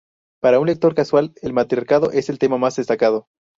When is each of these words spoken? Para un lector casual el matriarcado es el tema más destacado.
Para 0.41 0.59
un 0.59 0.65
lector 0.65 0.95
casual 0.95 1.31
el 1.43 1.53
matriarcado 1.53 2.09
es 2.09 2.29
el 2.29 2.39
tema 2.39 2.57
más 2.57 2.75
destacado. 2.75 3.27